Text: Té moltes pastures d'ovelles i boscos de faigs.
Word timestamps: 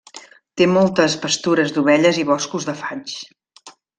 Té 0.61 0.67
moltes 0.77 1.17
pastures 1.25 1.75
d'ovelles 1.77 2.21
i 2.23 2.27
boscos 2.31 2.67
de 2.71 2.77
faigs. 2.83 3.21